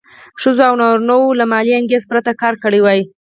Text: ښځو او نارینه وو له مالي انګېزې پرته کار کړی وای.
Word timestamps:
ښځو 0.41 0.63
او 0.69 0.75
نارینه 0.81 1.15
وو 1.17 1.37
له 1.39 1.45
مالي 1.51 1.73
انګېزې 1.77 2.09
پرته 2.11 2.31
کار 2.41 2.53
کړی 2.63 2.79
وای. 2.81 2.99